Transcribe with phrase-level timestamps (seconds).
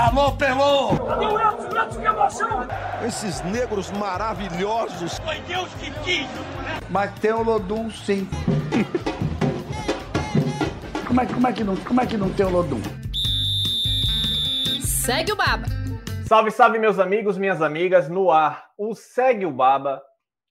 [0.00, 0.96] Alô, Pelô!
[1.06, 1.66] Cadê o Edson?
[1.78, 2.48] Edson, que emoção!
[3.06, 5.18] Esses negros maravilhosos.
[5.18, 6.80] Foi Deus que quis, né?
[6.88, 8.26] Mas tem o Lodum, sim.
[11.06, 12.80] como, é, como, é que não, como é que não tem o Lodum?
[14.80, 15.66] Segue o Baba.
[16.24, 20.02] Salve, salve, meus amigos, minhas amigas, no ar, o Segue o Baba.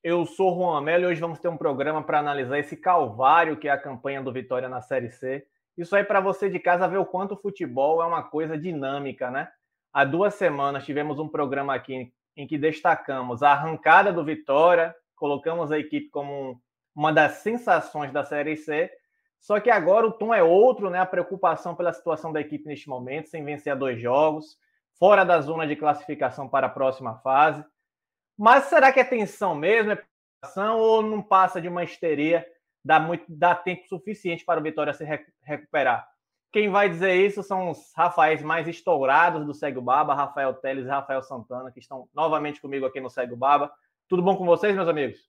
[0.03, 3.67] Eu sou Juan Amelo e hoje vamos ter um programa para analisar esse calvário que
[3.67, 5.43] é a campanha do Vitória na Série C.
[5.79, 9.31] Isso aí para você de casa ver o quanto o futebol é uma coisa dinâmica,
[9.31, 9.49] né?
[9.93, 15.71] Há duas semanas tivemos um programa aqui em que destacamos a arrancada do Vitória, colocamos
[15.71, 16.61] a equipe como
[16.93, 18.91] uma das sensações da Série C.
[19.39, 20.99] Só que agora o tom é outro, né?
[20.99, 24.57] A preocupação pela situação da equipe neste momento, sem vencer dois jogos,
[24.99, 27.63] fora da zona de classificação para a próxima fase.
[28.37, 29.93] Mas será que é tensão mesmo?
[29.93, 32.45] É preocupação ou não passa de uma histeria?
[32.83, 35.05] Dá, muito, dá tempo suficiente para o Vitória se
[35.43, 36.07] recuperar.
[36.51, 40.89] Quem vai dizer isso são os Rafaéis mais estourados do Segue Baba, Rafael Teles e
[40.89, 43.71] Rafael Santana, que estão novamente comigo aqui no Segue Baba.
[44.07, 45.19] Tudo bom com vocês, meus amigos?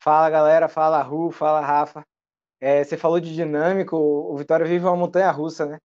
[0.00, 0.68] Fala, galera.
[0.68, 1.30] Fala, Ru.
[1.30, 2.02] Fala, Rafa.
[2.60, 3.96] É, você falou de dinâmico.
[3.96, 5.78] O Vitória vive uma montanha russa, né?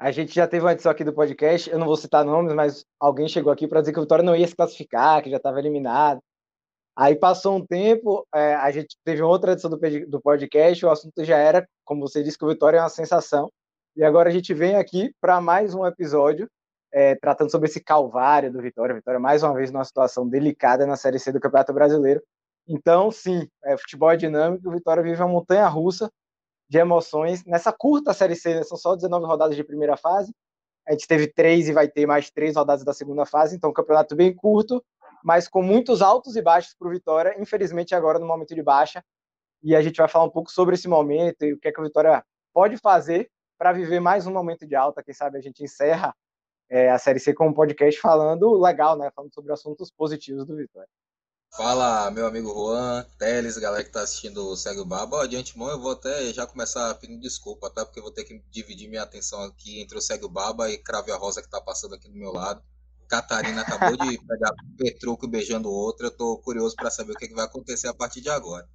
[0.00, 1.70] A gente já teve uma edição aqui do podcast.
[1.70, 4.34] Eu não vou citar nomes, mas alguém chegou aqui para dizer que o Vitória não
[4.34, 6.20] ia se classificar, que já estava eliminado.
[6.98, 11.24] Aí passou um tempo, é, a gente teve outra edição do, do podcast, o assunto
[11.24, 13.52] já era, como você disse, que o Vitória é uma sensação.
[13.94, 16.50] E agora a gente vem aqui para mais um episódio
[16.92, 18.96] é, tratando sobre esse calvário do Vitória.
[18.96, 22.20] Vitória, mais uma vez, numa situação delicada na Série C do Campeonato Brasileiro.
[22.66, 26.10] Então, sim, é, futebol é dinâmico, o Vitória vive uma montanha russa
[26.68, 27.44] de emoções.
[27.44, 30.32] Nessa curta Série C, né, são só 19 rodadas de primeira fase,
[30.88, 33.74] a gente teve três e vai ter mais três rodadas da segunda fase, então um
[33.74, 34.82] campeonato bem curto,
[35.24, 39.04] mas com muitos altos e baixos para o Vitória, infelizmente agora no momento de baixa.
[39.62, 41.80] E a gente vai falar um pouco sobre esse momento e o que é que
[41.80, 45.02] o Vitória pode fazer para viver mais um momento de alta.
[45.02, 46.14] Quem sabe a gente encerra
[46.70, 49.10] é, a Série C com um podcast falando legal, né?
[49.14, 50.88] Falando sobre assuntos positivos do Vitória.
[51.56, 55.26] Fala, meu amigo Juan, Teles, galera que está assistindo o Segue o Baba.
[55.26, 57.84] De antemão, eu vou até já começar pedindo desculpa, tá?
[57.84, 60.78] Porque eu vou ter que dividir minha atenção aqui entre o Segue o Baba e
[60.78, 62.62] Crave a Rosa que está passando aqui do meu lado.
[63.08, 66.06] Catarina acabou de pegar Petruco beijando outra.
[66.06, 68.68] Eu tô curioso para saber o que, é que, vai acontecer a partir de agora.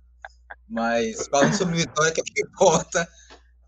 [0.68, 3.08] Mas falando sobre Vitória, que é o que importa.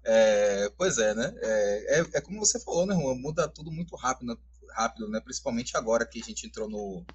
[0.04, 1.34] É, pois é, né?
[1.38, 3.16] É, é, é, como você falou, né, Juan?
[3.16, 4.38] Muda tudo muito rápido,
[4.72, 5.20] rápido, né?
[5.20, 7.06] Principalmente agora que a gente entrou no,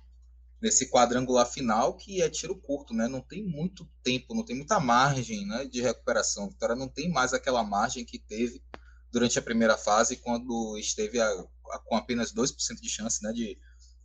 [0.60, 3.08] nesse quadrangular final, que é tiro curto, né?
[3.08, 6.48] Não tem muito tempo, não tem muita margem né, de recuperação.
[6.48, 8.62] Vitória não tem mais aquela margem que teve
[9.10, 11.44] durante a primeira fase, quando esteve a,
[11.78, 13.58] com apenas 2% de chance né, de,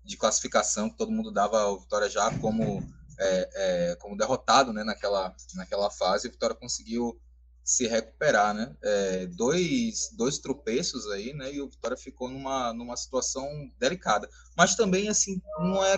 [0.04, 2.84] de classificação, que todo mundo dava o Vitória já como,
[3.20, 7.20] é, é, como derrotado né, naquela, naquela fase, o Vitória conseguiu
[7.66, 8.76] se recuperar, né?
[8.84, 11.52] É, dois, dois tropeços aí, né?
[11.52, 13.50] E o Vitória ficou numa, numa situação
[13.80, 14.30] delicada.
[14.56, 15.98] Mas também, assim, não é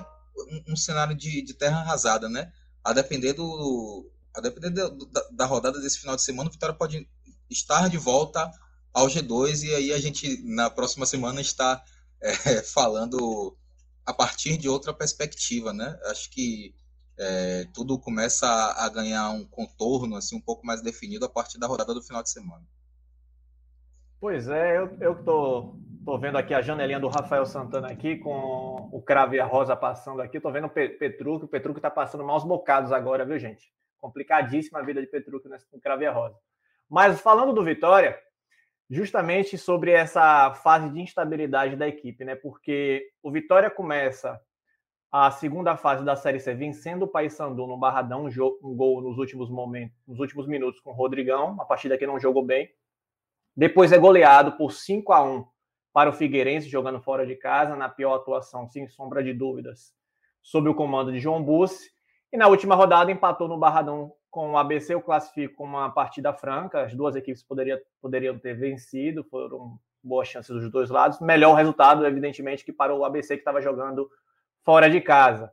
[0.50, 2.54] um, um cenário de, de terra arrasada, né?
[2.82, 6.74] A depender do, a depender do, da, da, rodada desse final de semana, o Vitória
[6.74, 7.06] pode
[7.50, 8.50] estar de volta
[8.98, 11.84] ao G2 e aí a gente na próxima semana está
[12.20, 13.56] é, falando
[14.04, 16.00] a partir de outra perspectiva, né?
[16.06, 16.74] Acho que
[17.20, 21.68] é, tudo começa a, ganhar um contorno assim um pouco mais definido a partir da
[21.68, 22.66] rodada do final de semana.
[24.20, 28.90] Pois é, eu, eu tô, tô vendo aqui a janelinha do Rafael Santana aqui com
[28.92, 30.40] o Cravo e a Rosa passando aqui.
[30.40, 33.72] Tô vendo o Petruc, o Petruc tá passando maus bocados agora, viu, gente?
[34.00, 36.36] Complicadíssima a vida de Petruc nesse com Cravo e a Rosa.
[36.90, 38.18] Mas falando do Vitória,
[38.90, 42.36] justamente sobre essa fase de instabilidade da equipe, né?
[42.36, 44.40] Porque o Vitória começa
[45.12, 49.50] a segunda fase da Série C vencendo o Paysandu no Barradão, um, gol nos últimos
[49.50, 52.70] momentos, nos últimos minutos com o Rodrigão, uma partida que não jogou bem.
[53.56, 55.46] Depois é goleado por 5 a 1
[55.94, 59.94] para o Figueirense jogando fora de casa, na pior atuação, sem sombra de dúvidas,
[60.44, 61.90] sob o comando de João Bussi.
[62.32, 66.84] E na última rodada empatou no Barradão com o ABC, eu classifico uma partida franca.
[66.84, 71.20] As duas equipes poderia, poderiam ter vencido, foram boas chances dos dois lados.
[71.20, 74.10] Melhor resultado, evidentemente, que para o ABC que estava jogando
[74.64, 75.52] fora de casa.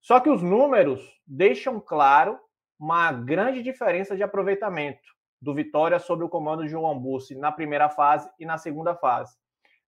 [0.00, 2.38] Só que os números deixam claro
[2.78, 7.88] uma grande diferença de aproveitamento do Vitória sobre o comando de João Bussi na primeira
[7.88, 9.36] fase e na segunda fase.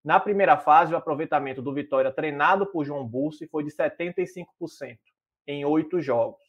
[0.04, 4.98] Na primeira fase, o aproveitamento do Vitória treinado por João Bussi foi de 75%
[5.46, 6.42] em oito jogos.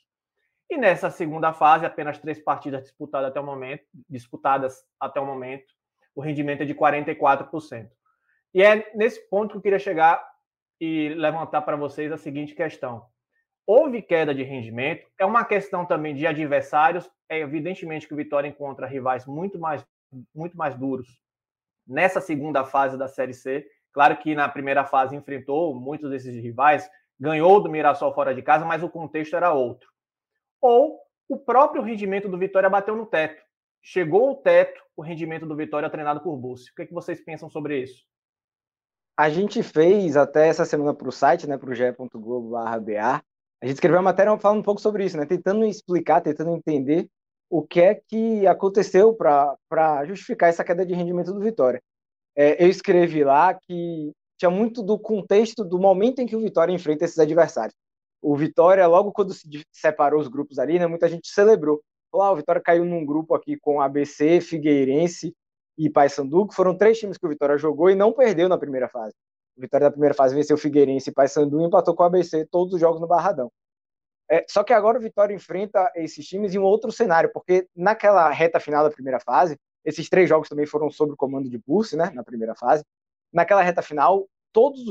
[0.69, 5.65] E nessa segunda fase, apenas três partidas disputadas até o momento, disputadas até o momento,
[6.15, 7.89] o rendimento é de 44%.
[8.53, 10.23] E é nesse ponto que eu queria chegar
[10.79, 13.05] e levantar para vocês a seguinte questão.
[13.65, 18.47] Houve queda de rendimento, é uma questão também de adversários, é evidentemente que o Vitória
[18.47, 19.85] encontra rivais muito mais,
[20.33, 21.07] muito mais duros
[21.87, 26.89] nessa segunda fase da Série C, Claro que na primeira fase enfrentou muitos desses rivais,
[27.19, 29.89] ganhou do Mirassol fora de casa, mas o contexto era outro.
[30.61, 33.41] Ou o próprio rendimento do Vitória bateu no teto.
[33.81, 36.71] Chegou ao teto o rendimento do Vitória treinado por Bussi.
[36.71, 38.03] O que, é que vocês pensam sobre isso?
[39.17, 43.23] A gente fez até essa semana para o site, né, para o ge.globo.ba,
[43.61, 47.09] a gente escreveu uma matéria falando um pouco sobre isso, né, tentando explicar, tentando entender
[47.49, 51.81] o que é que aconteceu para justificar essa queda de rendimento do Vitória.
[52.35, 56.71] É, eu escrevi lá que tinha muito do contexto do momento em que o Vitória
[56.71, 57.75] enfrenta esses adversários.
[58.21, 61.81] O Vitória, logo quando se separou os grupos ali, né, muita gente celebrou.
[62.11, 65.33] Falou, ah, o Vitória caiu num grupo aqui com ABC, Figueirense
[65.77, 68.89] e Paysandu, que foram três times que o Vitória jogou e não perdeu na primeira
[68.89, 69.13] fase.
[69.57, 72.73] O Vitória da primeira fase venceu Figueirense e Paysandu e empatou com o ABC todos
[72.73, 73.51] os jogos no Barradão.
[74.29, 78.29] É, só que agora o Vitória enfrenta esses times em um outro cenário, porque naquela
[78.29, 81.95] reta final da primeira fase, esses três jogos também foram sob o comando de Pulse,
[81.95, 82.83] né, na primeira fase.
[83.33, 84.81] Naquela reta final, todos,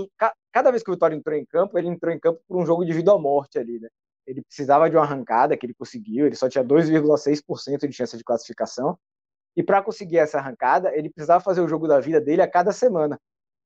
[0.59, 2.85] cada vez que o Vitória entrou em campo, ele entrou em campo por um jogo
[2.85, 3.89] de vida ou morte ali, né?
[4.27, 8.25] Ele precisava de uma arrancada que ele conseguiu, ele só tinha 2,6% de chance de
[8.25, 8.99] classificação.
[9.57, 12.73] E para conseguir essa arrancada, ele precisava fazer o jogo da vida dele a cada
[12.73, 13.21] semana.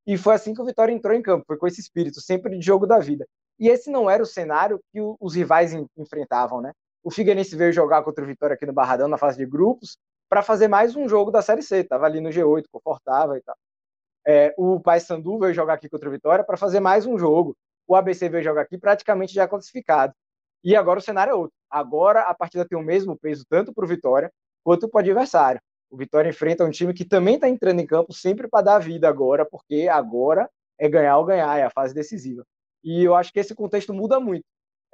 [0.07, 2.65] E foi assim que o Vitória entrou em campo, foi com esse espírito, sempre de
[2.65, 3.27] jogo da vida.
[3.59, 6.73] E esse não era o cenário que os rivais enfrentavam, né?
[7.03, 9.97] O Figueirense veio jogar contra o Vitória aqui no Barradão na fase de grupos
[10.29, 13.57] para fazer mais um jogo da Série C, tava ali no G8, confortável e tal.
[14.27, 17.57] É, o Paysandu veio jogar aqui contra o Vitória para fazer mais um jogo.
[17.87, 20.15] O ABC veio jogar aqui praticamente já classificado.
[20.65, 21.57] E agora o cenário é outro.
[21.69, 24.31] Agora a partida tem o mesmo peso tanto para o Vitória
[24.63, 25.61] quanto para o adversário.
[25.91, 29.09] O Vitória enfrenta um time que também está entrando em campo sempre para dar vida
[29.09, 30.49] agora, porque agora
[30.79, 32.45] é ganhar ou ganhar, é a fase decisiva.
[32.83, 34.45] E eu acho que esse contexto muda muito.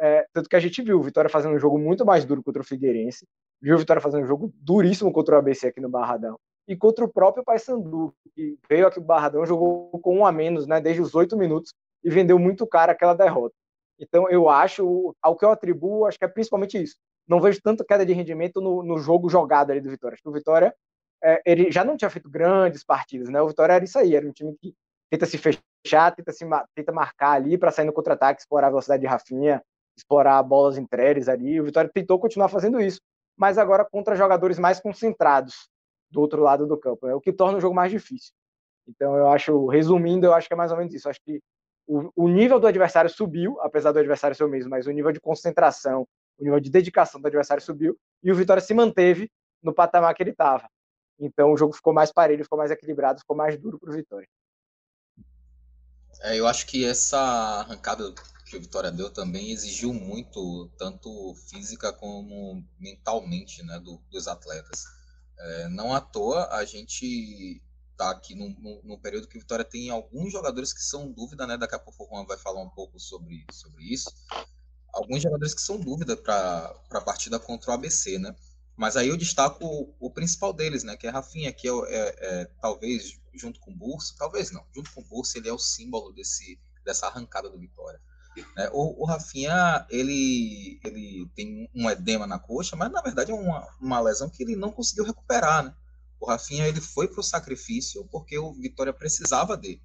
[0.01, 2.63] É, tanto que a gente viu o Vitória fazendo um jogo muito mais duro contra
[2.63, 3.27] o Figueirense,
[3.61, 6.39] viu o Vitória fazendo um jogo duríssimo contra o ABC aqui no Barradão,
[6.69, 10.67] e contra o próprio Paysandu, que veio aqui no Barradão, jogou com um a menos,
[10.67, 11.73] né, desde os oito minutos,
[12.05, 13.55] e vendeu muito caro aquela derrota.
[13.99, 16.97] Então, eu acho, ao que eu atribuo, acho que é principalmente isso.
[17.27, 20.15] Não vejo tanta queda de rendimento no, no jogo jogado ali do Vitória.
[20.15, 20.75] Acho que o Vitória,
[21.25, 23.41] é, ele já não tinha feito grandes partidas, né?
[23.41, 24.75] O Vitória era isso aí, era um time que
[25.11, 26.45] tenta se fechar, tenta, se,
[26.75, 29.63] tenta marcar ali para sair no contra-ataque, explorar a velocidade de Rafinha,
[29.97, 31.61] explorar bolas entreres ali.
[31.61, 33.01] O Vitória tentou continuar fazendo isso,
[33.37, 35.69] mas agora contra jogadores mais concentrados
[36.11, 37.15] do outro lado do campo, é né?
[37.15, 38.33] o que torna o jogo mais difícil.
[38.87, 41.09] Então, eu acho, resumindo, eu acho que é mais ou menos isso.
[41.09, 41.41] Acho que
[41.87, 45.13] o, o nível do adversário subiu, apesar do adversário ser o mesmo, mas o nível
[45.13, 46.07] de concentração,
[46.39, 49.31] o nível de dedicação do adversário subiu, e o Vitória se manteve
[49.63, 50.69] no patamar que ele estava.
[51.19, 54.29] Então o jogo ficou mais parelho, ficou mais equilibrado, ficou mais duro para o Vitória.
[56.23, 58.13] É, eu acho que essa arrancada
[58.47, 64.85] que o Vitória deu também exigiu muito, tanto física como mentalmente, né, do, dos atletas.
[65.41, 67.63] É, não à toa a gente
[67.97, 71.57] tá aqui num, num, num, período que Vitória tem alguns jogadores que são dúvida, né?
[71.57, 74.13] Daqui a pouco o Juan vai falar um pouco sobre, sobre isso.
[74.93, 78.35] Alguns jogadores que são dúvida para a partida contra o ABC, né?
[78.77, 80.97] Mas aí eu destaco o, o principal deles, né?
[80.97, 84.93] Que é Rafinha, que é, é, é, talvez junto com o Bursa, talvez não, junto
[84.93, 88.01] com o Bursa ele é o símbolo desse, dessa arrancada do Vitória.
[88.57, 93.35] É, o, o Rafinha, ele, ele tem um edema na coxa, mas na verdade é
[93.35, 95.75] uma, uma lesão que ele não conseguiu recuperar, né?
[96.21, 99.81] O Rafinha ele foi para o sacrifício porque o Vitória precisava dele.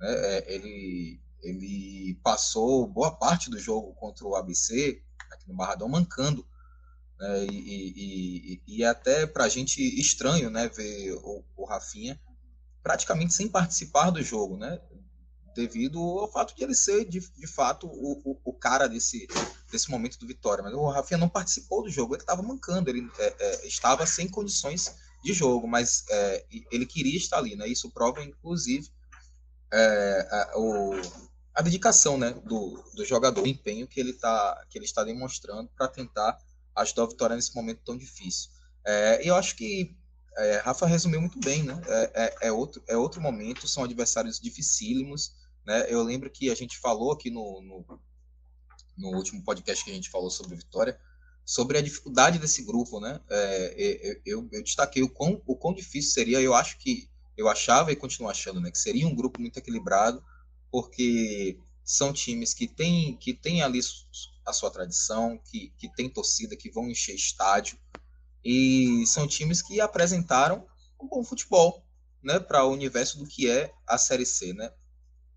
[0.00, 0.08] Né?
[0.08, 6.44] É, ele, ele passou boa parte do jogo contra o ABC, aqui no Barradão, mancando.
[7.18, 7.46] Né?
[7.46, 7.52] E,
[8.56, 10.68] e, e, é até para a gente estranho né?
[10.68, 12.20] ver o, o Rafinha
[12.82, 14.80] praticamente sem participar do jogo, né?
[15.56, 19.26] Devido ao fato de ele ser, de, de fato, o, o, o, cara desse,
[19.70, 20.62] desse momento do Vitória.
[20.62, 24.28] Mas o Rafinha não participou do jogo, ele estava mancando, ele é, é, estava sem
[24.28, 24.94] condições
[25.24, 27.66] de jogo, mas é, ele queria estar ali, né?
[27.66, 28.88] Isso prova, inclusive,
[29.72, 30.92] é, a, o,
[31.54, 35.68] a dedicação, né, do, do jogador, o empenho que ele tá, que ele está demonstrando
[35.76, 36.38] para tentar
[36.76, 38.50] ajudar a vitória nesse momento tão difícil.
[38.84, 39.96] É, e eu acho que
[40.36, 41.80] é, Rafa resumiu muito bem, né?
[41.86, 45.32] É, é, é, outro, é outro momento, são adversários dificílimos,
[45.66, 45.86] né?
[45.88, 48.00] Eu lembro que a gente falou aqui no, no,
[48.96, 50.98] no último podcast que a gente falou sobre Vitória,
[51.44, 53.20] sobre a dificuldade desse grupo, né?
[53.28, 57.92] É, eu, eu, destaquei o quão, o quão difícil seria, eu acho que, eu achava
[57.92, 58.70] e continuo achando, né?
[58.70, 60.24] Que seria um grupo muito equilibrado,
[60.70, 63.80] porque são times que têm que tem ali
[64.44, 67.78] a sua tradição, que, que tem torcida, que vão encher estádio,
[68.44, 70.66] e são times que apresentaram
[71.00, 71.84] um bom futebol,
[72.22, 72.38] né?
[72.38, 74.70] Para o universo do que é a Série C, né?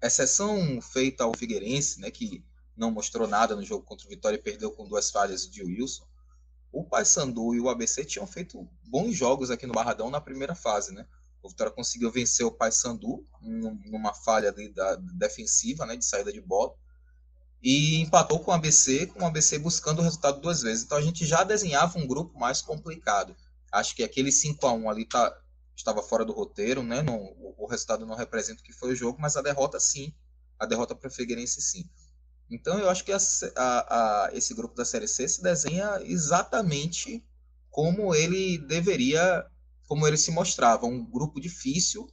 [0.01, 2.09] Exceção feita ao Figueirense, né?
[2.09, 2.43] Que
[2.75, 6.07] não mostrou nada no jogo contra o Vitória e perdeu com duas falhas de Wilson.
[6.71, 10.93] O Paysandu e o ABC tinham feito bons jogos aqui no Barradão na primeira fase,
[10.93, 11.05] né?
[11.41, 16.73] O Vitória conseguiu vencer o Paysandu numa falha da, defensiva, né, de saída de bola,
[17.61, 20.83] e empatou com o ABC, com o ABC buscando o resultado duas vezes.
[20.83, 23.35] Então a gente já desenhava um grupo mais complicado.
[23.71, 25.35] Acho que aquele 5 a 1 ali tá,
[25.79, 27.01] estava fora do roteiro, né?
[27.01, 30.13] Não, o, o, resultado não representa o que foi o jogo, mas a derrota sim,
[30.57, 31.89] a derrota para o Figueirense sim.
[32.50, 33.17] Então eu acho que a,
[33.55, 37.24] a, a, esse grupo da Série C se desenha exatamente
[37.69, 39.45] como ele deveria,
[39.88, 42.09] como ele se mostrava, um grupo difícil.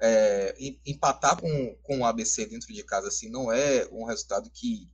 [0.00, 0.54] É,
[0.84, 4.90] empatar com, com o ABC dentro de casa assim não é um resultado que,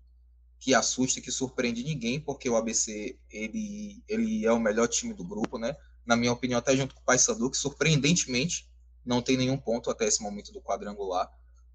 [0.59, 5.25] que assusta, que surpreende ninguém, porque o ABC ele, ele é o melhor time do
[5.25, 5.75] grupo, né?
[6.11, 8.69] Na minha opinião, até junto com o Paysandu, que surpreendentemente
[9.07, 11.31] não tem nenhum ponto até esse momento do quadrangular.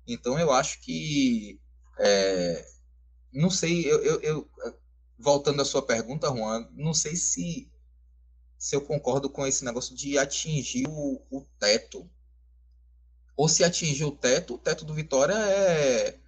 [0.05, 1.57] Então eu acho que
[1.97, 2.65] é,
[3.31, 4.49] não sei, eu, eu, eu,
[5.17, 7.71] voltando à sua pergunta, Juan, não sei se,
[8.57, 12.05] se eu concordo com esse negócio de atingir o, o teto.
[13.37, 16.19] Ou se atingir o teto, o teto do Vitória é,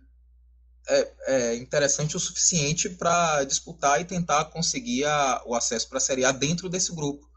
[0.87, 6.01] é, é interessante o suficiente para disputar e tentar conseguir a, o acesso para a
[6.01, 7.27] Série A dentro desse grupo.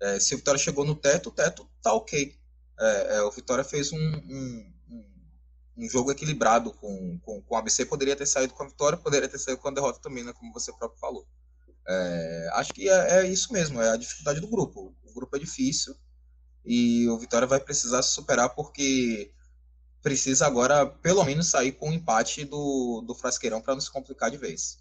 [0.00, 2.36] É, se o Vitória chegou no teto, o teto tá ok.
[2.80, 4.72] É, é o Vitória fez um, um
[5.78, 9.28] um jogo equilibrado com, com, com o ABC, poderia ter saído com a vitória, poderia
[9.28, 11.26] ter saído com a derrota também, né, como você próprio falou.
[11.86, 14.94] É, acho que é, é, isso mesmo, é a dificuldade do grupo.
[15.04, 15.94] O grupo é difícil
[16.64, 19.32] e o Vitória vai precisar se superar porque
[20.02, 23.90] precisa agora, pelo menos, sair com o um empate do, do Frasqueirão para não se
[23.90, 24.78] complicar de vez.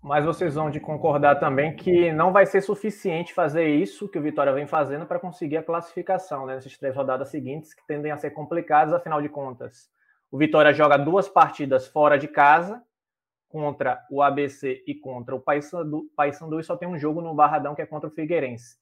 [0.00, 4.22] Mas vocês vão de concordar também que não vai ser suficiente fazer isso que o
[4.22, 8.16] Vitória vem fazendo para conseguir a classificação né, nessas três rodadas seguintes, que tendem a
[8.16, 9.90] ser complicadas, afinal de contas.
[10.30, 12.80] O Vitória joga duas partidas fora de casa,
[13.48, 17.74] contra o ABC e contra o Paysandu, Paysandu e só tem um jogo no Barradão
[17.74, 18.76] que é contra o Figueirense.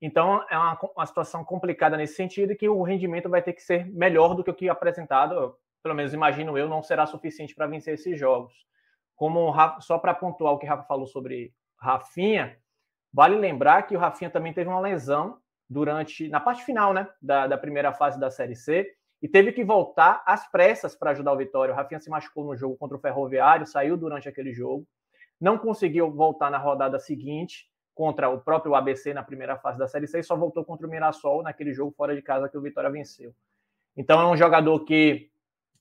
[0.00, 3.86] Então é uma, uma situação complicada nesse sentido que o rendimento vai ter que ser
[3.86, 7.94] melhor do que o que apresentado, pelo menos imagino eu, não será suficiente para vencer
[7.94, 8.52] esses jogos.
[9.24, 11.50] Como só para pontuar o que o Rafa falou sobre
[11.80, 12.58] Rafinha,
[13.10, 17.46] vale lembrar que o Rafinha também teve uma lesão durante na parte final, né, da,
[17.46, 18.86] da primeira fase da Série C
[19.22, 21.72] e teve que voltar às pressas para ajudar o Vitória.
[21.72, 24.86] O Rafinha se machucou no jogo contra o Ferroviário, saiu durante aquele jogo,
[25.40, 30.06] não conseguiu voltar na rodada seguinte contra o próprio ABC na primeira fase da Série
[30.06, 32.90] C e só voltou contra o Mirassol naquele jogo fora de casa que o Vitória
[32.90, 33.34] venceu.
[33.96, 35.30] Então é um jogador que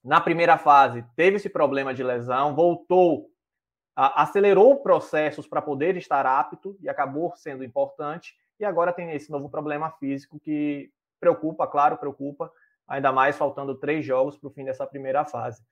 [0.01, 3.32] na primeira fase teve esse problema de lesão, voltou,
[3.95, 8.35] acelerou processos para poder estar apto e acabou sendo importante.
[8.59, 12.51] E agora tem esse novo problema físico que preocupa, claro, preocupa,
[12.87, 15.63] ainda mais faltando três jogos para o fim dessa primeira fase.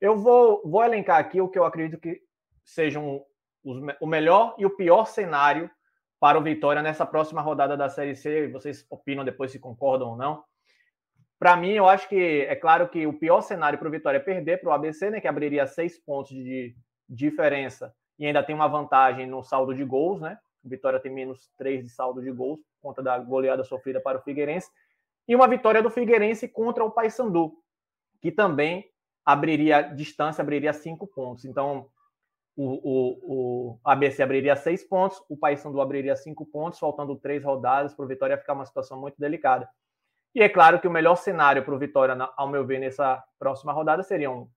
[0.00, 2.20] Eu vou, vou elencar aqui o que eu acredito que
[2.64, 3.24] sejam
[3.64, 5.70] os, o melhor e o pior cenário
[6.18, 8.48] para o Vitória nessa próxima rodada da Série C.
[8.48, 10.44] Vocês opinam depois se concordam ou não.
[11.38, 14.20] Para mim, eu acho que é claro que o pior cenário para o Vitória é
[14.20, 16.76] perder para o ABC, né, que abriria seis pontos de
[17.10, 20.38] diferença e ainda tem uma vantagem no saldo de gols, né?
[20.62, 24.22] Vitória tem menos três de saldo de gols por conta da goleada sofrida para o
[24.22, 24.70] Figueirense
[25.26, 27.52] e uma vitória do Figueirense contra o Paysandu,
[28.20, 28.90] que também
[29.24, 31.44] abriria distância, abriria cinco pontos.
[31.44, 31.88] Então,
[32.56, 37.94] o, o, o ABC abriria seis pontos, o Paysandu abriria cinco pontos, faltando três rodadas
[37.94, 39.68] para o Vitória ficar uma situação muito delicada.
[40.34, 43.72] E é claro que o melhor cenário para o Vitória, ao meu ver, nessa próxima
[43.72, 44.48] rodada seriam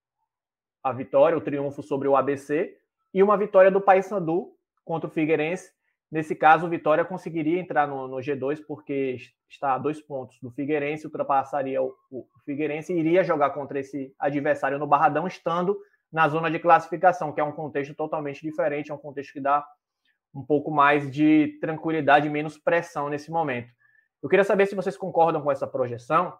[0.84, 2.78] a vitória, o triunfo sobre o ABC
[3.14, 4.52] e uma vitória do Paysandu
[4.84, 5.72] contra o Figueirense.
[6.12, 9.18] Nesse caso, o Vitória conseguiria entrar no, no G2 porque
[9.50, 14.14] está a dois pontos do Figueirense, ultrapassaria o, o Figueirense e iria jogar contra esse
[14.20, 15.76] adversário no Barradão, estando
[16.12, 19.66] na zona de classificação, que é um contexto totalmente diferente, é um contexto que dá
[20.36, 23.72] um pouco mais de tranquilidade, menos pressão nesse momento.
[24.22, 26.38] Eu queria saber se vocês concordam com essa projeção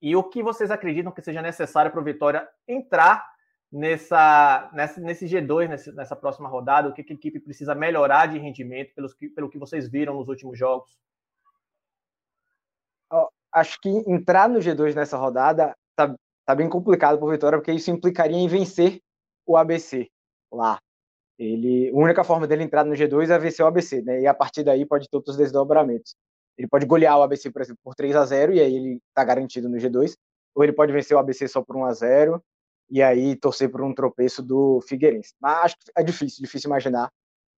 [0.00, 3.33] e o que vocês acreditam que seja necessário para o Vitória entrar
[3.74, 8.26] nessa, nessa, nesse G2, nessa, nessa próxima rodada, o que, que a equipe precisa melhorar
[8.26, 10.96] de rendimento pelos pelo que vocês viram nos últimos jogos?
[13.52, 16.14] Acho que entrar no G2 nessa rodada tá,
[16.44, 19.00] tá bem complicado para o Vitória, porque isso implicaria em vencer
[19.44, 20.08] o ABC
[20.52, 20.78] lá.
[21.36, 24.20] Ele, a única forma dele entrar no G2 é vencer o ABC, né?
[24.20, 26.14] E a partir daí pode ter outros desdobramentos.
[26.56, 29.24] Ele pode golear o ABC, por exemplo, por 3 a 0 e aí ele está
[29.24, 30.16] garantido no G2.
[30.54, 32.44] Ou ele pode vencer o ABC só por 1 a 0
[32.90, 35.34] e aí torcer por um tropeço do Figueirense.
[35.40, 37.10] Mas acho que é difícil, difícil imaginar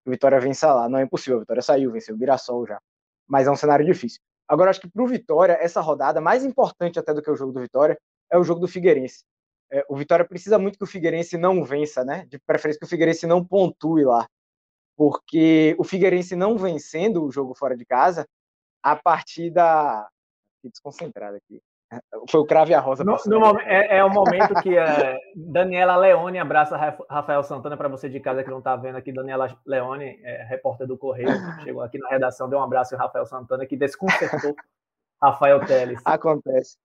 [0.03, 0.89] que o Vitória vença lá.
[0.89, 2.79] Não é impossível, a Vitória saiu, venceu o Mirassol já.
[3.27, 4.21] Mas é um cenário difícil.
[4.47, 7.51] Agora, acho que para o Vitória, essa rodada, mais importante até do que o jogo
[7.51, 7.99] do Vitória,
[8.31, 9.23] é o jogo do Figueirense.
[9.71, 12.25] É, o Vitória precisa muito que o Figueirense não vença, né?
[12.27, 14.27] De preferência que o Figueirense não pontue lá.
[14.95, 18.27] Porque o Figueirense não vencendo o jogo fora de casa,
[18.81, 20.07] a partida
[20.55, 21.61] fiquei desconcentrado aqui.
[22.29, 23.03] Foi o crave a rosa.
[23.03, 26.75] No, no momento, é, é, o momento que é, Daniela Leone abraça
[27.09, 29.11] Rafael Santana para você de casa que não está vendo aqui.
[29.11, 31.27] Daniela Leone, é, repórter do Correio,
[31.63, 34.55] chegou aqui na redação, deu um abraço ao Rafael Santana que desconcertou
[35.21, 36.01] Rafael Teles.
[36.03, 36.77] Acontece.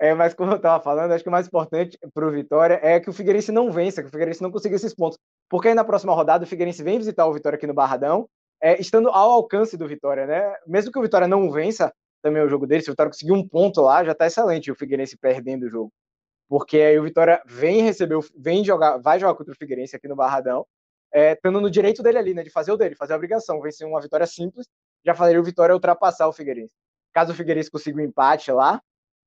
[0.00, 2.98] É, mas como eu estava falando, acho que o mais importante para o Vitória é
[2.98, 5.18] que o Figueirense não vença, que o Figueirense não consiga esses pontos.
[5.48, 8.28] Porque aí na próxima rodada o Figueirense vem visitar o Vitória aqui no Barradão,
[8.60, 10.54] é, estando ao alcance do Vitória, né?
[10.66, 11.92] Mesmo que o Vitória não vença
[12.24, 14.74] também o jogo dele, se o Vitória conseguir um ponto lá, já está excelente o
[14.74, 15.92] Figueirense perdendo o jogo.
[16.48, 20.16] Porque aí o Vitória vem receber, vem jogar, vai jogar contra o Figueirense aqui no
[20.16, 20.66] Barradão,
[21.12, 22.42] é, estando no direito dele ali, né?
[22.42, 24.66] De fazer o dele, fazer a obrigação, vencer uma vitória simples,
[25.04, 26.72] já faria o Vitória ultrapassar o Figueirense.
[27.12, 28.80] Caso o Figueirense consiga um empate lá,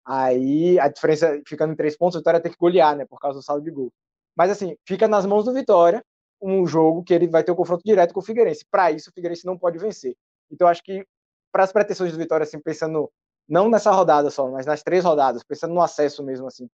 [0.03, 3.05] aí a diferença ficando em três pontos, o Vitória tem que golear, né?
[3.05, 3.93] Por causa do saldo de gol.
[4.35, 6.03] Mas assim, fica nas mãos do Vitória
[6.41, 8.65] um jogo que ele vai ter um confronto direto com o Figueirense.
[8.71, 10.15] Para isso, o Figueirense não pode vencer.
[10.51, 11.05] Então, acho que
[11.57, 13.11] para as pretensões do Vitória, assim, pensando
[13.49, 16.69] não nessa rodada só, mas nas três rodadas, pensando no acesso mesmo, assim,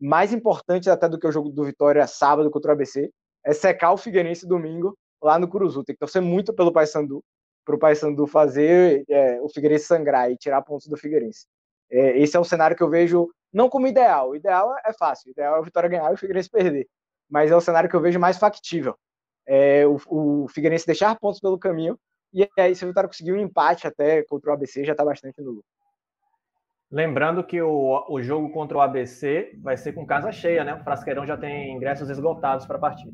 [0.00, 3.10] mais importante até do que o jogo do Vitória sábado contra o ABC
[3.44, 5.84] é secar o Figueirense domingo lá no Curuzu.
[5.84, 7.22] Tem que torcer muito pelo Paysandu,
[7.62, 11.44] para o Paysandu fazer é, o Figueirense sangrar e tirar pontos do Figueirense.
[11.90, 14.30] É, esse é um cenário que eu vejo não como ideal.
[14.30, 15.28] O ideal é fácil.
[15.28, 16.88] O ideal é o Vitória ganhar e o Figueirense perder
[17.28, 18.96] mas é o cenário que eu vejo mais factível.
[19.46, 21.98] É, o, o Figueirense deixar pontos pelo caminho,
[22.36, 25.40] e aí se o Vitória conseguir um empate até contra o ABC, já está bastante
[25.40, 25.64] no lucro.
[26.90, 30.74] Lembrando que o, o jogo contra o ABC vai ser com casa cheia, né?
[30.74, 33.12] O Frasqueirão já tem ingressos esgotados para a partida.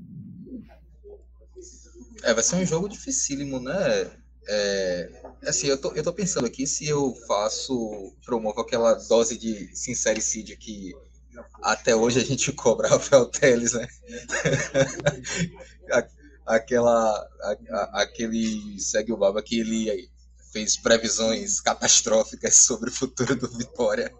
[2.24, 4.10] É, vai ser um jogo dificílimo, né?
[4.48, 9.74] É, assim, eu tô, eu tô pensando aqui se eu faço, promovo aquela dose de
[9.74, 10.92] sincericídio que
[11.62, 13.86] até hoje a gente cobra Rafael Teles, né?
[16.46, 20.10] Aquela, a, a, aquele segue o baba que ele
[20.52, 24.12] fez previsões catastróficas sobre o futuro do Vitória.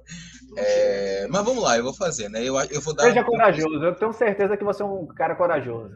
[0.57, 2.43] É, mas vamos lá, eu vou fazer, né?
[2.43, 3.05] Eu, eu vou dar.
[3.05, 5.95] Seja corajoso, eu tenho certeza que você é um cara corajoso.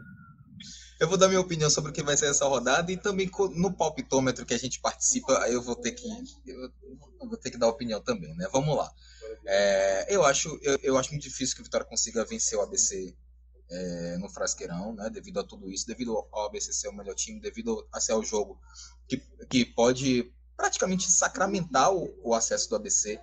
[0.98, 3.70] Eu vou dar minha opinião sobre o que vai ser essa rodada e também no
[3.70, 6.09] palpitômetro que a gente participa, eu vou ter que
[6.46, 8.48] eu vou ter que dar opinião também, né?
[8.50, 8.90] Vamos lá.
[9.44, 13.14] É, eu, acho, eu, eu, acho muito difícil que o Vitória consiga vencer o ABC
[13.70, 17.40] é, no Frasqueirão, né, devido a tudo isso, devido ao ABC ser o melhor time,
[17.40, 18.59] devido a ser o jogo
[19.09, 23.20] que, que pode praticamente sacramentar o, o acesso do ABC.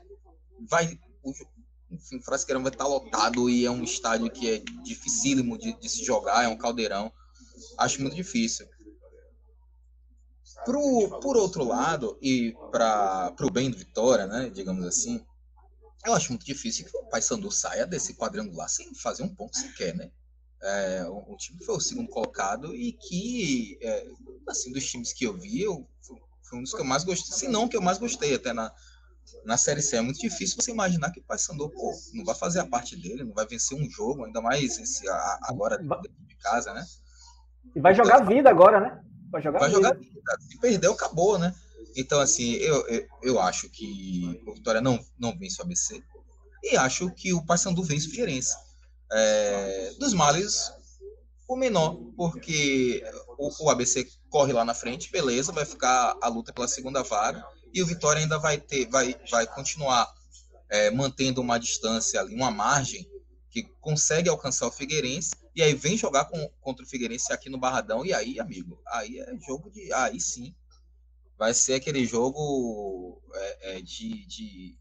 [0.69, 1.33] Vai, o,
[1.91, 5.89] enfim, o Frasqueirão vai estar lotado e é um estádio que é dificílimo de, de
[5.89, 7.11] se jogar, é um caldeirão.
[7.77, 8.67] Acho muito difícil.
[10.65, 15.25] Pro, por outro lado, e para o bem do Vitória, né, digamos assim,
[16.05, 19.95] eu acho muito difícil que o Paysandu saia desse quadrangular sem fazer um ponto sequer,
[19.95, 20.11] né?
[20.63, 24.07] É, o, o, time foi o segundo colocado e que, é,
[24.47, 25.85] assim, dos times que eu vi, eu,
[26.41, 28.71] foi um dos que eu mais gostei, se não que eu mais gostei até na,
[29.43, 29.97] na Série C.
[29.97, 33.23] É muito difícil você imaginar que o Paysandu pô, não vai fazer a parte dele,
[33.23, 36.85] não vai vencer um jogo, ainda mais esse, a, agora de casa, né?
[37.75, 39.03] E vai jogar então, vida agora, né?
[39.31, 39.81] Vai jogar vai vida.
[39.81, 40.21] Jogar vida.
[40.39, 41.53] Se perdeu, acabou, né?
[41.95, 46.01] Então, assim, eu, eu, eu, acho que o Vitória não, não vence o ABC
[46.63, 48.55] e acho que o Paysandu vence o Figueirense.
[49.15, 50.71] É, dos males,
[51.47, 53.03] o menor, porque
[53.37, 57.45] o, o, ABC corre lá na frente, beleza, vai ficar a luta pela segunda vaga
[57.73, 60.11] e o Vitória ainda vai ter, vai, vai continuar
[60.69, 63.07] é, mantendo uma distância ali, uma margem
[63.49, 67.59] que consegue alcançar o Figueirense e aí vem jogar com, contra o Figueirense aqui no
[67.59, 70.55] Barradão e aí, amigo, aí é jogo de, aí sim,
[71.37, 74.77] vai ser aquele jogo é, é, de, de,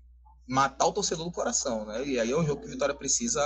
[0.47, 2.05] matar o torcedor do coração, né?
[2.07, 3.43] E aí é um jogo que o Vitória precisa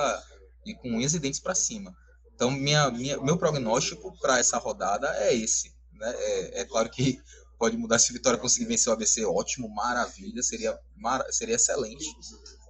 [0.66, 1.94] ir com unhas e dentes para cima.
[2.34, 5.74] Então, minha, minha, meu prognóstico para essa rodada é esse.
[5.92, 6.14] Né?
[6.16, 7.18] É, é, claro que
[7.58, 12.04] pode mudar se Vitória conseguir vencer o ABC, ótimo, maravilha, seria, mar, seria excelente.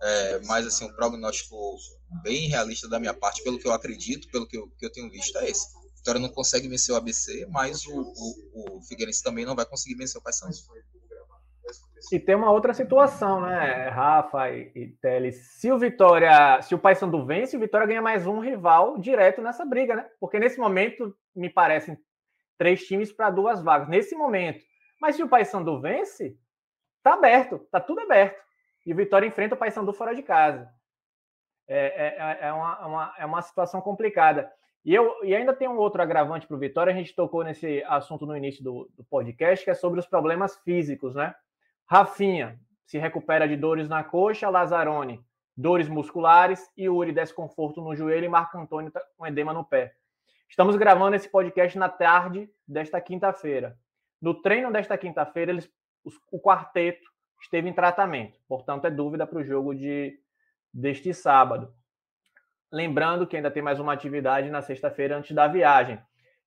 [0.00, 1.56] É, mas, assim, um prognóstico
[2.22, 5.10] bem realista da minha parte, pelo que eu acredito, pelo que eu, que eu tenho
[5.10, 5.66] visto, é esse.
[5.96, 9.96] Vitória não consegue vencer o ABC, mas o, o, o Figueirense também não vai conseguir
[9.96, 10.56] vencer o Paysandu.
[12.12, 15.36] E tem uma outra situação, né, Rafa e, e Teles?
[15.58, 19.64] Se o Vitória, se o Paysandu vence, o Vitória ganha mais um rival direto nessa
[19.64, 20.08] briga, né?
[20.20, 21.98] Porque nesse momento me parecem
[22.56, 23.88] três times para duas vagas.
[23.88, 24.64] Nesse momento.
[25.00, 26.38] Mas se o Paysandu vence,
[27.02, 28.40] tá aberto, tá tudo aberto.
[28.86, 30.68] E o Vitória enfrenta o Paysandu fora de casa.
[31.68, 34.50] É, é, é, uma, uma, é uma situação complicada.
[34.84, 37.82] E, eu, e ainda tem um outro agravante para o Vitória, a gente tocou nesse
[37.88, 41.34] assunto no início do, do, podcast, que é sobre os problemas físicos, né?
[41.88, 45.24] Rafinha se recupera de dores na coxa, Lazzaroni,
[45.56, 49.94] dores musculares, Yuri, desconforto no joelho e Marco Antônio tá com edema no pé.
[50.48, 53.78] Estamos gravando esse podcast na tarde desta quinta-feira.
[54.20, 55.70] No treino desta quinta-feira, eles,
[56.30, 57.08] o quarteto
[57.40, 58.38] esteve em tratamento.
[58.48, 60.18] Portanto, é dúvida para o jogo de,
[60.72, 61.72] deste sábado.
[62.72, 66.00] Lembrando que ainda tem mais uma atividade na sexta-feira antes da viagem.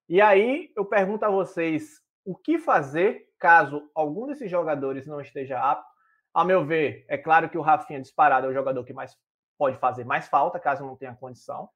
[0.07, 5.59] E aí eu pergunto a vocês o que fazer caso algum desses jogadores não esteja
[5.59, 5.87] apto.
[6.33, 9.17] Ao meu ver, é claro que o Rafinha disparado é o jogador que mais
[9.57, 11.69] pode fazer mais falta, caso não tenha condição.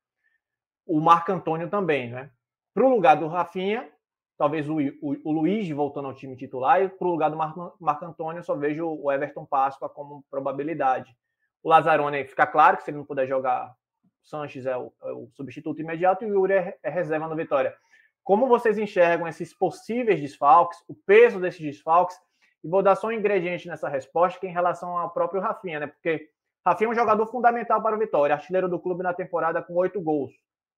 [0.86, 2.32] O Marco Antônio também, né?
[2.73, 3.89] Para o lugar do Rafinha,
[4.38, 7.76] talvez o, o, o Luiz voltando ao time titular, e para o lugar do Marco,
[7.80, 11.15] Marco Antônio, só vejo o Everton Páscoa como probabilidade.
[11.62, 13.76] O Lazzaroni fica claro que se ele não puder jogar,
[14.23, 17.36] o Sanches é o, é o substituto imediato e o Yuri é, é reserva no
[17.36, 17.76] Vitória.
[18.23, 22.17] Como vocês enxergam esses possíveis desfalques, o peso desses desfalques?
[22.63, 25.81] E vou dar só um ingrediente nessa resposta, que é em relação ao próprio Rafinha,
[25.81, 25.88] né?
[25.88, 26.29] Porque
[26.65, 29.99] Rafinha é um jogador fundamental para o Vitória, artilheiro do clube na temporada com oito
[29.99, 30.31] gols,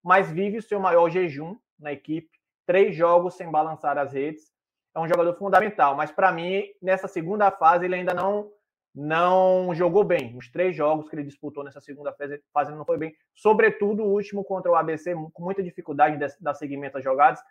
[0.03, 2.31] mas vive o seu maior jejum na equipe,
[2.65, 4.51] três jogos sem balançar as redes.
[4.95, 8.49] É um jogador fundamental, mas para mim, nessa segunda fase, ele ainda não
[8.95, 10.37] não jogou bem.
[10.37, 12.15] Os três jogos que ele disputou nessa segunda
[12.53, 13.13] fase não foi bem.
[13.33, 17.41] Sobretudo o último contra o ABC, com muita dificuldade de dar seguimento às jogadas.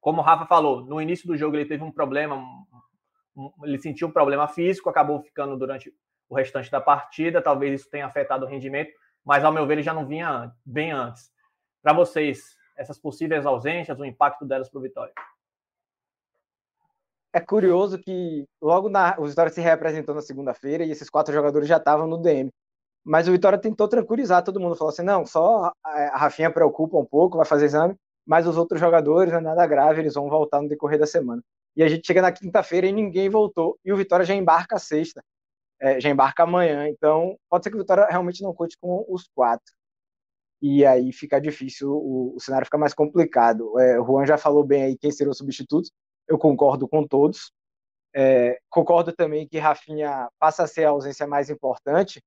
[0.00, 2.42] Como o Rafa falou, no início do jogo ele teve um problema,
[3.62, 5.94] ele sentiu um problema físico, acabou ficando durante
[6.28, 7.40] o restante da partida.
[7.40, 8.90] Talvez isso tenha afetado o rendimento,
[9.24, 11.30] mas ao meu ver ele já não vinha bem antes.
[11.80, 15.14] Para vocês, essas possíveis ausências, o impacto delas para o Vitória?
[17.32, 21.68] É curioso que logo na, o Vitória se reapresentou na segunda-feira e esses quatro jogadores
[21.68, 22.50] já estavam no DM.
[23.04, 27.04] Mas o Vitória tentou tranquilizar todo mundo, falou assim: não, só a Rafinha preocupa um
[27.04, 27.94] pouco, vai fazer exame,
[28.26, 31.42] mas os outros jogadores não é nada grave, eles vão voltar no decorrer da semana.
[31.76, 35.22] E a gente chega na quinta-feira e ninguém voltou, e o Vitória já embarca sexta,
[35.80, 36.88] é, já embarca amanhã.
[36.88, 39.72] Então, pode ser que o Vitória realmente não conte com os quatro.
[40.62, 43.78] E aí fica difícil, o, o cenário fica mais complicado.
[43.80, 45.90] É, o Juan já falou bem aí quem seriam os substitutos
[46.30, 47.52] eu concordo com todos.
[48.14, 52.22] É, concordo também que Rafinha passa a ser a ausência mais importante,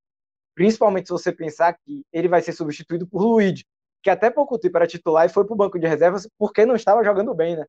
[0.54, 3.64] principalmente se você pensar que ele vai ser substituído por Luiz,
[4.02, 6.76] que até pouco tempo era titular e foi para o banco de reservas porque não
[6.76, 7.64] estava jogando bem, né?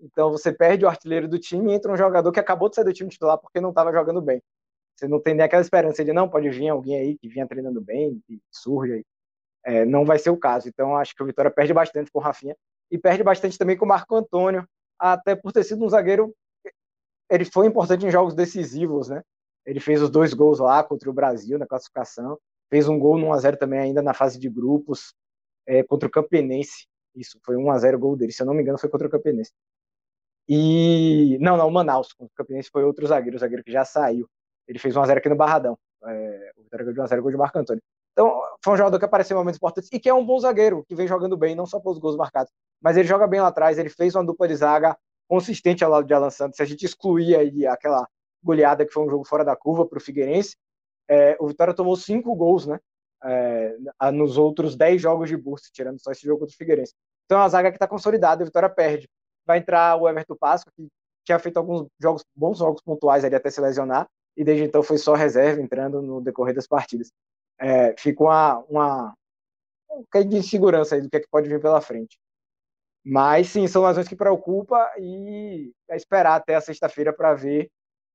[0.00, 2.84] Então você perde o artilheiro do time e entra um jogador que acabou de sair
[2.84, 4.40] do time titular porque não estava jogando bem.
[4.96, 7.80] Você não tem nem aquela esperança de não, pode vir alguém aí que vinha treinando
[7.80, 9.04] bem, que surge aí.
[9.64, 10.68] É, não vai ser o caso.
[10.68, 12.56] Então acho que o Vitória perde bastante com o Rafinha
[12.90, 14.66] e perde bastante também com o Marco Antônio,
[15.00, 16.34] até por ter sido um zagueiro.
[17.30, 19.22] Ele foi importante em jogos decisivos, né?
[19.64, 23.28] Ele fez os dois gols lá contra o Brasil na classificação, fez um gol no
[23.28, 25.14] 1x0 também ainda na fase de grupos
[25.66, 26.86] é, contra o Campinense.
[27.14, 29.52] Isso, foi 1x0 gol dele, se eu não me engano, foi contra o Campinense.
[30.48, 31.38] E.
[31.40, 32.12] Não, não, o Manaus.
[32.12, 34.28] Contra o Campinense foi outro zagueiro, o zagueiro que já saiu.
[34.66, 35.78] Ele fez 1x0 aqui no Barradão.
[36.04, 37.82] É, o Vitória de 1x0 gol de Marco Antônio.
[38.12, 40.84] Então, foi um jogador que apareceu em momentos importantes e que é um bom zagueiro,
[40.86, 43.78] que vem jogando bem, não só pelos gols marcados, mas ele joga bem lá atrás,
[43.78, 44.96] ele fez uma dupla de zaga
[45.28, 46.56] consistente ao lado de Alan Santos.
[46.56, 48.06] Se a gente excluir aí aquela
[48.42, 50.56] goleada que foi um jogo fora da curva para o Figueirense,
[51.08, 52.78] é, o Vitória tomou cinco gols, né?
[53.22, 53.76] É,
[54.12, 56.94] nos outros dez jogos de Bursa, tirando só esse jogo contra o Figueirense.
[57.26, 59.08] Então é uma zaga que está consolidada, a Vitória perde.
[59.46, 60.88] Vai entrar o Everton Páscoa, que
[61.24, 64.98] tinha feito alguns jogos, bons jogos pontuais ali até se lesionar, e desde então foi
[64.98, 67.12] só reserva entrando no decorrer das partidas.
[67.60, 69.14] É, fica uma, uma
[69.90, 72.18] um de insegurança aí do que, é que pode vir pela frente.
[73.04, 77.70] Mas sim, são lesões que preocupam e é esperar até a sexta-feira para ver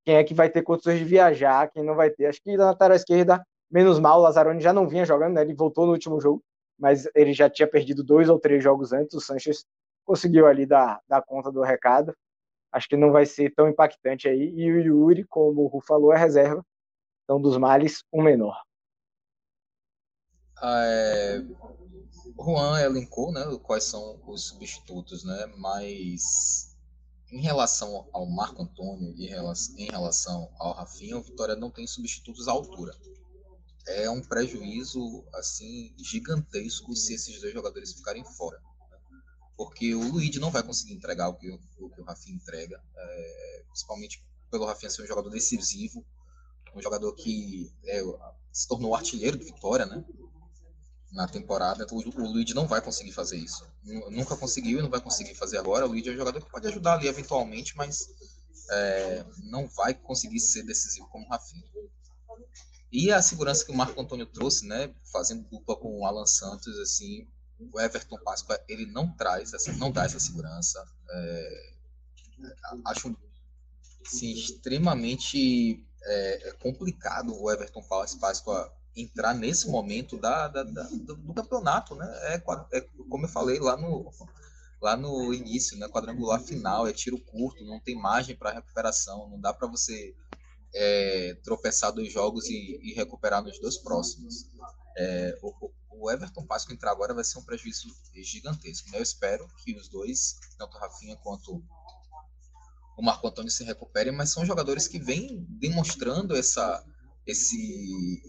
[0.06, 2.28] quem é que vai ter condições de viajar, quem não vai ter.
[2.28, 5.42] Acho que na lateral esquerda, menos mal, o Lazzaroni já não vinha jogando, né?
[5.42, 6.44] ele voltou no último jogo,
[6.78, 9.16] mas ele já tinha perdido dois ou três jogos antes.
[9.16, 9.66] O Sanches
[10.06, 12.16] conseguiu ali dar, dar conta do recado.
[12.72, 14.54] Acho que não vai ser tão impactante aí.
[14.56, 16.64] E o Yuri, como o Ru falou, é reserva.
[17.24, 18.62] Então, dos males, um menor.
[20.58, 21.44] Ah, é,
[22.38, 26.76] Juan elencou né, quais são os substitutos, né, mas
[27.32, 32.48] em relação ao Marco Antônio e em relação ao Rafinha, o Vitória não tem substitutos
[32.48, 32.96] à altura.
[33.88, 38.62] É um prejuízo assim gigantesco se esses dois jogadores ficarem fora.
[39.58, 43.64] Porque o Luigi não vai conseguir entregar o que o, que o Rafinha entrega, é,
[43.68, 46.06] principalmente pelo Rafinha ser um jogador decisivo,
[46.76, 48.02] um jogador que é,
[48.52, 50.04] se tornou artilheiro do Vitória, né?
[51.16, 51.84] Na temporada.
[51.84, 53.66] Então, o Luigi não vai conseguir fazer isso.
[54.12, 55.86] Nunca conseguiu e não vai conseguir fazer agora.
[55.86, 58.10] O Luigi é um jogador que pode ajudar ali eventualmente, mas
[58.70, 61.64] é, não vai conseguir ser decisivo como o Rafinha.
[62.92, 66.78] E a segurança que o Marco Antônio trouxe, né, fazendo dupla com o Alan Santos,
[66.80, 67.28] assim,
[67.60, 70.86] o Everton Páscoa, ele não traz, assim, não dá essa segurança.
[71.10, 71.74] É,
[72.86, 73.16] acho
[74.06, 77.82] assim, extremamente é, complicado o Everton
[78.20, 82.08] Páscoa entrar nesse momento da, da, da do, do, campeonato, né?
[82.34, 84.12] É, é, como eu falei lá no,
[84.82, 85.88] lá no início, né?
[85.90, 90.16] Quadrangular final, é tiro curto, não tem margem para recuperação, não dá para você
[90.74, 94.50] é, tropeçar dois jogos e, e, recuperar nos dois próximos.
[94.98, 98.90] É, o, o, Everton Pasco entrar agora vai ser um prejuízo gigantesco.
[98.92, 98.98] Né?
[98.98, 101.64] Eu espero que os dois, tanto o Rafinha quanto
[102.98, 106.86] o Marco Antônio, se recuperem, mas são jogadores que vêm demonstrando essa,
[107.26, 108.22] esse,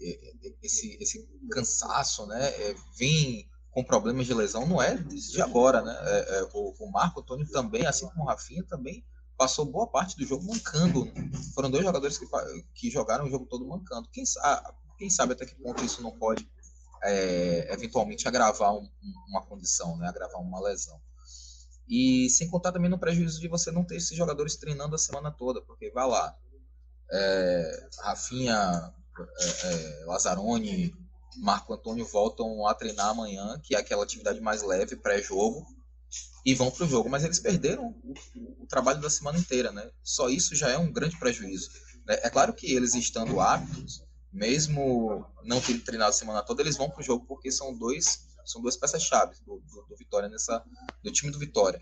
[0.61, 2.47] esse, esse cansaço, né?
[2.47, 5.95] É, vem com problemas de lesão, não é de agora, né?
[6.01, 9.05] É, é, o, o, Marco Antônio também, assim como o Rafinha, também
[9.37, 11.05] passou boa parte do jogo mancando.
[11.53, 12.25] Foram dois jogadores que,
[12.73, 14.09] que jogaram o jogo todo mancando.
[14.09, 16.49] Quem, sabe, quem sabe até que ponto isso não pode
[17.03, 18.89] é, eventualmente agravar um,
[19.29, 20.07] uma condição, né?
[20.07, 20.99] agravar uma lesão.
[21.87, 25.31] E sem contar também no prejuízo de você não ter esses jogadores treinando a semana
[25.31, 26.35] toda, porque vai lá,
[27.11, 28.93] é, Rafinha,
[29.39, 30.93] é, é, Lazzaroni,
[31.37, 35.65] Marco Antônio voltam a treinar amanhã, que é aquela atividade mais leve, pré-jogo,
[36.45, 37.09] e vão para o jogo.
[37.09, 39.89] Mas eles perderam o, o, trabalho da semana inteira, né?
[40.03, 41.69] Só isso já é um grande prejuízo.
[42.05, 42.19] Né?
[42.23, 46.89] É claro que eles estando aptos, mesmo não terem treinado a semana toda, eles vão
[46.89, 50.63] para o jogo porque são dois são duas peças-chave do, do, do, Vitória nessa
[51.03, 51.81] do time do Vitória.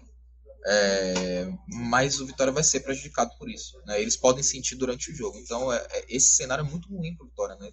[0.67, 3.79] É, mas o Vitória vai ser prejudicado por isso.
[3.85, 4.01] Né?
[4.01, 5.37] Eles podem sentir durante o jogo.
[5.37, 7.55] Então, é, é, esse cenário é muito ruim para o Vitória.
[7.55, 7.69] Né?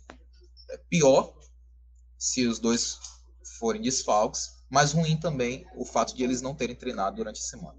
[0.70, 1.34] É pior
[2.18, 2.98] se os dois
[3.58, 7.78] forem desfalques, mas ruim também o fato de eles não terem treinado durante a semana.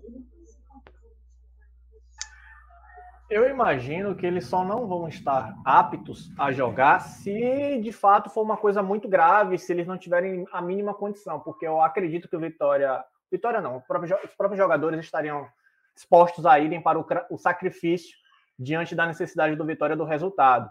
[3.30, 8.44] Eu imagino que eles só não vão estar aptos a jogar se de fato for
[8.44, 12.36] uma coisa muito grave, se eles não tiverem a mínima condição, porque eu acredito que
[12.36, 15.48] o Vitória Vitória não, os próprios jogadores estariam
[15.96, 18.16] dispostos a irem para o, o sacrifício
[18.58, 20.70] diante da necessidade do Vitória do resultado.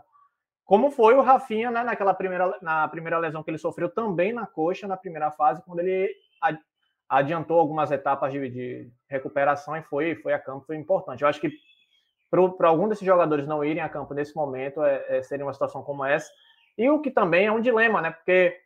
[0.64, 4.46] Como foi o Rafinha né, naquela primeira, na primeira lesão que ele sofreu também na
[4.46, 6.09] coxa, na primeira fase, quando ele
[7.09, 11.22] adiantou algumas etapas de, de recuperação e foi, foi a campo, foi importante.
[11.22, 11.53] Eu acho que
[12.31, 15.83] para algum desses jogadores não irem a campo nesse momento é, é, seria uma situação
[15.83, 16.31] como essa.
[16.79, 18.12] E o que também é um dilema, né?
[18.12, 18.57] Porque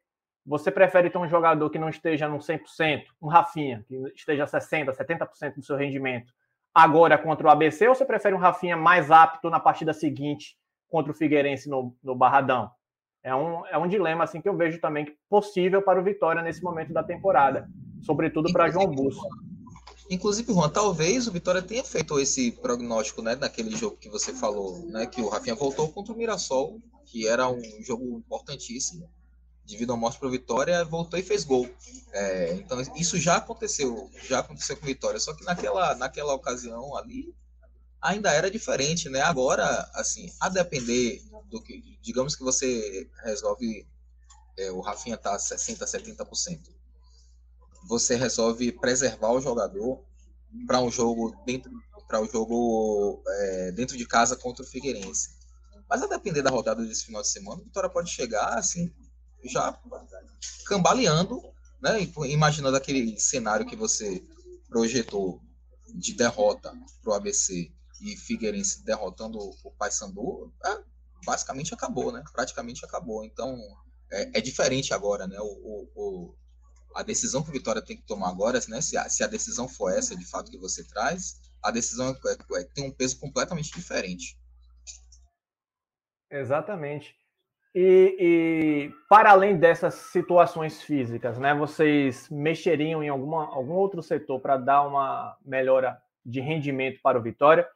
[0.46, 4.96] você prefere ter um jogador que não esteja no 100%, um Rafinha, que esteja 60%,
[4.96, 6.32] 70% do seu rendimento,
[6.72, 10.56] agora contra o ABC, ou você prefere um Rafinha mais apto na partida seguinte
[10.88, 12.70] contra o Figueirense no, no Barradão?
[13.24, 16.62] É um, é um dilema assim que eu vejo também possível para o Vitória nesse
[16.62, 17.68] momento da temporada,
[18.02, 19.20] sobretudo para João Busso.
[20.08, 24.86] Inclusive, Juan, talvez o Vitória tenha feito esse prognóstico, né, naquele jogo que você falou,
[24.86, 29.10] né, que o Rafinha voltou contra o Mirassol, que era um jogo importantíssimo
[29.66, 31.68] devido ao morte para Vitória, voltou e fez gol.
[32.12, 37.34] É, então isso já aconteceu, já aconteceu com Vitória, só que naquela, naquela ocasião ali
[38.00, 39.20] ainda era diferente, né?
[39.20, 43.86] Agora, assim, a depender do que, digamos que você resolve,
[44.56, 46.60] é, o Rafinha tá 60, 70%,
[47.88, 50.02] você resolve preservar o jogador
[50.66, 51.70] para um jogo dentro
[52.06, 55.30] para o um jogo é, dentro de casa contra o Figueirense.
[55.88, 58.92] Mas a depender da rodada desse final de semana, o Vitória pode chegar assim
[59.48, 59.78] já
[60.66, 61.42] cambaleando,
[61.80, 61.98] né?
[62.28, 64.24] Imaginando aquele cenário que você
[64.68, 65.40] projetou
[65.94, 70.82] de derrota para o ABC e Figueirense derrotando o Paysandu, é,
[71.24, 72.22] basicamente acabou, né?
[72.32, 73.24] Praticamente acabou.
[73.24, 73.58] Então
[74.10, 75.38] é, é diferente agora, né?
[75.40, 76.34] O, o, o,
[76.94, 78.80] a decisão que o Vitória tem que tomar agora, né?
[78.80, 82.60] Se a, se a decisão for essa de fato que você traz, a decisão é,
[82.60, 84.38] é, tem um peso completamente diferente.
[86.30, 87.14] Exatamente.
[87.78, 94.40] E, e, para além dessas situações físicas, né, vocês mexeriam em alguma, algum outro setor
[94.40, 97.68] para dar uma melhora de rendimento para o Vitória?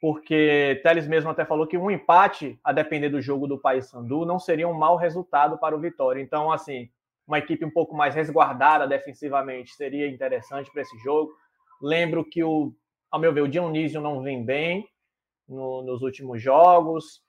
[0.00, 4.38] Porque Teles mesmo até falou que um empate, a depender do jogo do Paysandu, não
[4.38, 6.22] seria um mau resultado para o Vitória.
[6.22, 6.88] Então, assim,
[7.26, 11.30] uma equipe um pouco mais resguardada defensivamente seria interessante para esse jogo.
[11.78, 12.72] Lembro que, o,
[13.10, 14.88] ao meu ver, o Dionísio não vem bem
[15.46, 17.22] no, nos últimos jogos.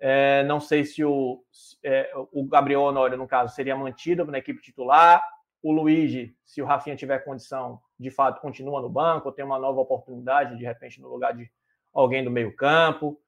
[0.00, 1.42] É, não sei se o,
[1.82, 5.22] é, o Gabriel Honório, no caso, seria mantido na equipe titular.
[5.62, 9.80] O Luigi, se o Rafinha tiver condição, de fato, continua no banco, tem uma nova
[9.80, 11.50] oportunidade, de repente, no lugar de
[11.92, 13.08] alguém do meio-campo.
[13.08, 13.18] O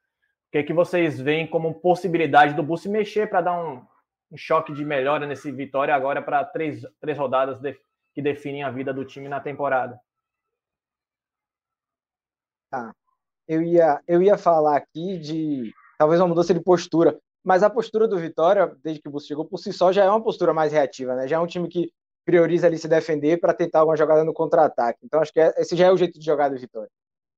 [0.52, 3.84] que, é que vocês veem como possibilidade do Bussi mexer para dar um,
[4.30, 7.76] um, choque de melhora nesse Vitória agora para três, três rodadas de,
[8.14, 10.00] que definem a vida do time na temporada?
[12.70, 12.94] Tá.
[13.46, 17.20] Eu ia, eu ia falar aqui de talvez uma mudança de postura.
[17.44, 20.08] Mas a postura do Vitória, desde que o Bus chegou, por si só já é
[20.08, 21.28] uma postura mais reativa, né?
[21.28, 21.92] Já é um time que
[22.24, 24.98] prioriza ali se defender para tentar alguma jogada no contra-ataque.
[25.04, 26.88] Então acho que é, esse já é o jeito de jogar do Vitória.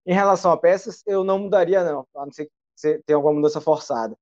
[0.06, 3.60] Em relação a peças, eu não mudaria, não, a não ser que tenha alguma mudança
[3.60, 4.16] forçada.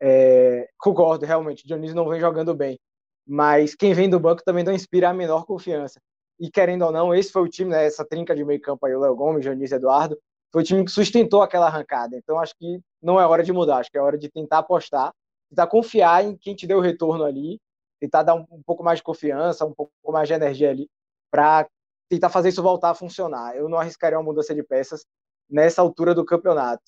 [0.00, 2.78] É, concordo, realmente, o Dionísio não vem jogando bem.
[3.26, 6.00] Mas quem vem do banco também não inspira a menor confiança.
[6.38, 8.94] E querendo ou não, esse foi o time, né, essa trinca de meio campo aí,
[8.94, 10.16] o Léo Gomes, Dionísio Eduardo,
[10.52, 12.16] foi o time que sustentou aquela arrancada.
[12.16, 15.12] Então acho que não é hora de mudar, acho que é hora de tentar apostar,
[15.48, 17.60] tentar confiar em quem te deu o retorno ali,
[18.00, 20.88] tentar dar um, um pouco mais de confiança, um pouco mais de energia ali,
[21.30, 21.68] para
[22.08, 23.56] tentar fazer isso voltar a funcionar.
[23.56, 25.04] Eu não arriscaria uma mudança de peças
[25.48, 26.82] nessa altura do campeonato.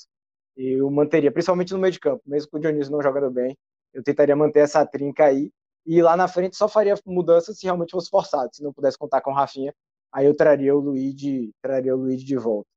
[0.57, 3.57] Eu manteria, principalmente no meio de campo, mesmo com o Dionísio não jogando bem,
[3.93, 5.51] eu tentaria manter essa trinca aí.
[5.85, 8.51] E lá na frente só faria mudança se realmente fosse forçado.
[8.55, 9.75] Se não pudesse contar com o Rafinha,
[10.13, 12.72] aí eu traria o Luigi, traria o Luigi de volta.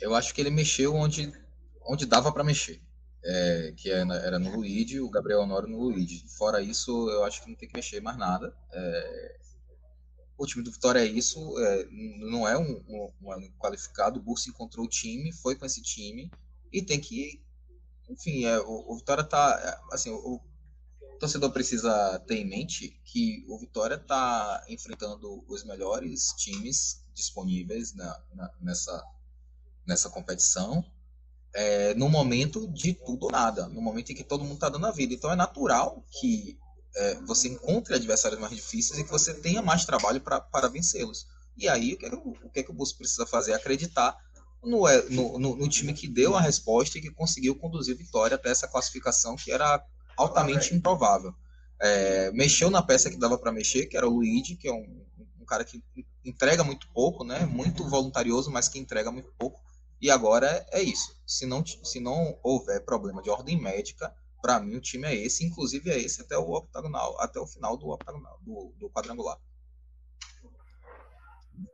[0.00, 1.32] Eu acho que ele mexeu onde,
[1.86, 2.80] onde dava para mexer.
[3.28, 6.24] É, que era no Luigi, o Gabriel Honório no Luigi.
[6.28, 8.54] Fora isso, eu acho que não tem que mexer mais nada.
[8.72, 9.36] É,
[10.38, 14.18] o time do Vitória é isso, é, não é um, um, um, qualificado.
[14.20, 16.30] O Bursa encontrou o time, foi com esse time
[16.72, 17.42] e tem que.
[18.08, 19.58] Enfim, é, o, o, Vitória tá.
[19.60, 20.40] É, assim, o,
[21.00, 27.94] o, torcedor precisa ter em mente que o Vitória tá enfrentando os melhores times disponíveis
[27.94, 29.02] na, na nessa
[29.86, 30.84] nessa competição
[31.54, 34.86] é, no momento de tudo ou nada, no momento em que todo mundo está dando
[34.86, 35.14] a vida.
[35.14, 36.58] Então é natural que
[36.94, 41.26] é, você encontre adversários mais difíceis e que você tenha mais trabalho pra, para vencê-los.
[41.56, 43.54] E aí o que, é que, o que, é que o Busco precisa fazer?
[43.54, 44.16] Acreditar
[44.62, 47.98] no, é, no, no, no, time que deu a resposta e que conseguiu conduzir a
[47.98, 49.82] vitória até essa classificação que era
[50.16, 51.34] altamente improvável.
[51.80, 55.06] É, mexeu na peça que dava para mexer, que era o Luigi, que é um,
[55.40, 55.82] um cara que
[56.24, 57.46] entrega muito pouco, né?
[57.46, 59.60] Muito voluntarioso, mas que entrega muito pouco.
[60.00, 61.16] E agora é isso.
[61.26, 65.44] Se não, se não houver problema de ordem médica, para mim o time é esse,
[65.44, 69.38] inclusive é esse até o octagonal, até o final do octagonal, do, do quadrangular.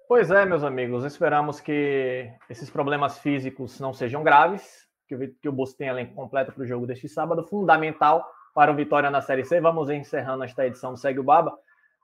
[0.09, 5.49] Pois é, meus amigos, esperamos que esses problemas físicos não sejam graves, que o, que
[5.49, 9.21] o Bus tenha elenco completo para o jogo deste sábado, fundamental para o Vitória na
[9.21, 9.61] Série C.
[9.61, 11.57] Vamos encerrando esta edição do Segue o Baba.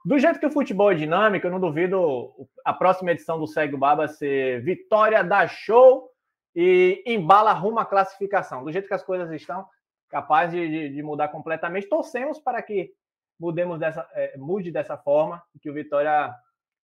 [0.04, 2.32] Do jeito que o futebol é dinâmico, eu não duvido
[2.64, 6.10] a próxima edição do Segue o Baba ser vitória da show
[6.54, 8.64] e embala rumo à classificação.
[8.64, 9.66] Do jeito que as coisas estão,
[10.08, 11.88] capaz de, de, de mudar completamente.
[11.88, 12.92] Torcemos para que
[13.38, 16.34] mudemos dessa, é, mude dessa forma e que o Vitória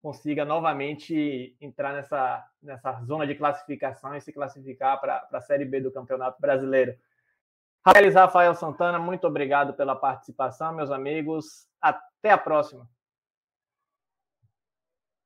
[0.02, 5.80] consiga novamente entrar nessa, nessa zona de classificação e se classificar para a Série B
[5.80, 6.94] do Campeonato Brasileiro.
[8.14, 11.68] Rafael Santana, muito obrigado pela participação, meus amigos.
[11.82, 12.88] Até a próxima.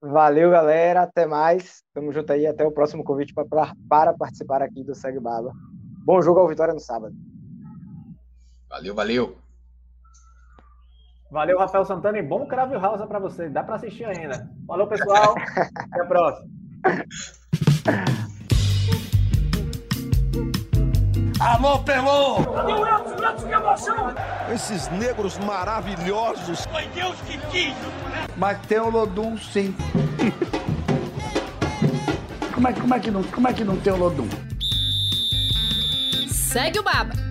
[0.01, 1.03] Valeu, galera.
[1.03, 1.83] Até mais.
[1.93, 2.45] Tamo junto aí.
[2.45, 5.51] Até o próximo convite pra, pra, para participar aqui do Segue Baba.
[6.05, 7.15] Bom jogo ao Vitória no sábado.
[8.69, 9.37] Valeu, valeu.
[11.29, 13.49] Valeu, Rafael Santana, e bom Crave House para você.
[13.49, 14.49] Dá para assistir ainda.
[14.65, 15.35] Falou, pessoal.
[15.91, 16.47] Até a próxima.
[21.47, 22.43] Alô, Pelô!
[22.43, 23.23] Cadê o Elton?
[23.23, 24.13] Elton, que emoção!
[24.53, 26.65] Esses negros maravilhosos!
[26.69, 28.27] Foi Deus que quis, né?
[28.35, 29.73] Mas tem o Lodum, sim.
[32.53, 34.27] como, é, como, é que não, como é que não tem o Lodum?
[36.27, 37.26] Segue o Baba!